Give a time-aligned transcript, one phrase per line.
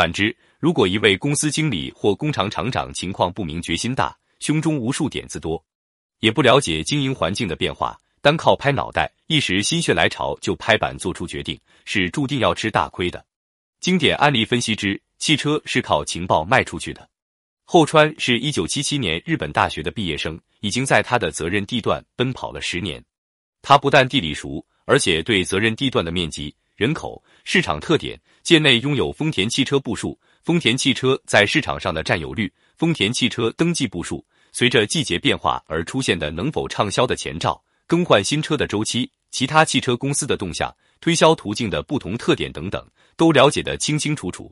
[0.00, 5.62] 反之，如果一位公司经理或工厂厂长情况不明、决心大、胸中无数点子多，
[6.20, 13.22] 也不了解经营环境的变化，单靠拍脑袋，一时心血来潮就拍板做出决定，是注定要吃大亏的。
[13.78, 17.06] 经典案例分析之：汽车是靠情报卖出去的。
[17.66, 23.04] 后川是一九七七年日本大学的毕业生，已经在他的责任地段奔跑了十年。
[23.60, 42.82] 他不但地理熟，而且对责任地段的面积、人口、市场特点，界内拥有丰田汽车部数、丰田汽车在市场上的占有率、丰田汽车登记部数，随着季节变化而出现的能否畅销的前兆、更换新车的周期、其他汽车公司的动向、推销途径的不同特点等等，
[43.14, 44.50] 都了解得清清楚楚。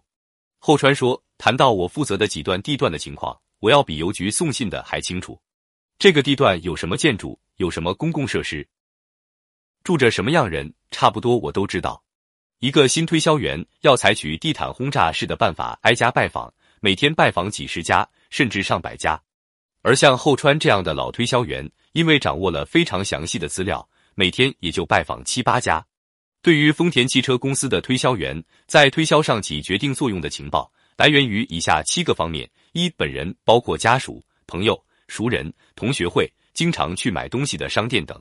[0.58, 5.41] 后川说：“谈到我负责的几段地段的情况，我要比邮局送信的还清楚。
[5.98, 8.69] 这个地段有什么建筑，有什么公共设施，
[9.83, 12.05] 住着什么样人，差不多我都知道。
[12.60, 19.20] 一个新推销员要采取地毯轰炸式的办法，挨家拜访，每天拜访几十家，甚至上百家。
[19.83, 25.84] 而像后川这样的老推销员，因为掌握了非常详细的资料，每天也就拜访七八家。”
[26.42, 38.16] 对于丰田汽车公司的推销员在推销上起决定作用的情报，来源于以下七个方面：一、本人，包括家属、朋友、熟人、同学会、经常去买东西的商店等；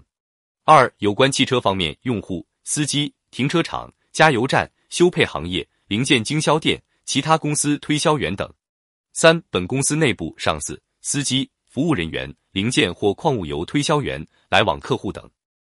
[0.64, 8.48] 二、有关汽车方面，用户、司机、停车场、加油站、修配行业、零件经销店、其他公司推销员等；
[9.14, 15.30] 三、本公司内部上司、司机、服务人员、零件或矿物油推销员来往客户等。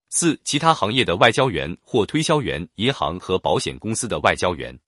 [0.10, 4.80] 四、其他行业的外交员或推销员，银行和保险公司的外交员，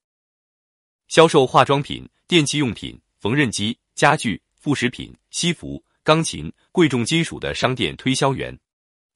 [1.08, 8.56] 销售化妆品、电器用品、缝纫机、家具、副食品、西服、钢琴、贵重金属的商店推销员。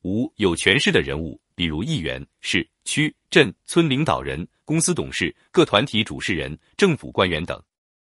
[0.01, 7.61] 五、有权势的人物，比如议员、市、区、镇、村领导人、公司董事、各团体主事人、政府官员等。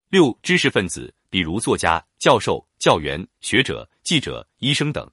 [0.09, 5.09] 六、知识分子，比如作家、教授、教员、学者、记者、医生等。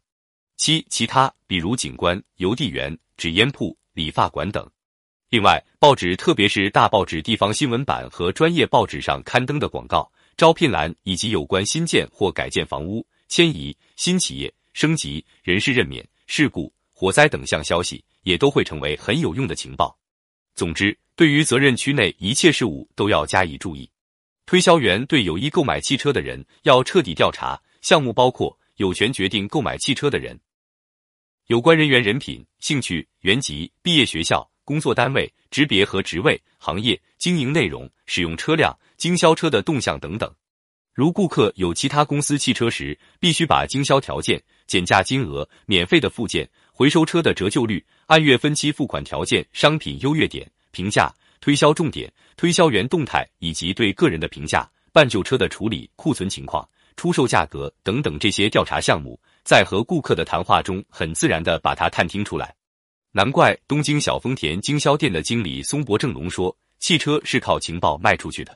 [0.56, 4.68] 七、其他，比如警官、邮递员、纸烟铺、理发馆等。
[5.30, 19.98] 另外，报纸，特别是大报纸、地方新闻版和专业报纸上刊登的广告、招聘栏，以及有关新建或改建房屋、迁移、新企业升级、人事任免、事故、火灾等项消息，也都会成为很有用的情报。
[20.54, 23.90] 总之，对于责任区内一切事务都要加以注意。
[24.44, 30.38] 推销员对有意购买汽车的人要彻底调查，项目包括有权决定购买汽车的人。
[31.46, 40.30] 有关人员人品、兴趣、原籍、毕业学校、工作单位、职别和职位、行业、经营内容、使用车辆、经销车的动向等等。
[40.92, 59.18] 如顾客有其他公司汽车时，必须把经销条件、减价金额、免费的附件、回收车的折旧率、按月分期付款条件、商品优越点、评价、推销重点、推销员动态以及对个人的评价、办旧车的处理、库存情况、出售价格等等这些调查项目。
[59.42, 62.54] 在和顾客的谈话中，很自然的把它探听出来。
[63.12, 68.54] 难怪东京小丰田经销店的经理松柏正隆说：“汽车是靠情报卖出去的。”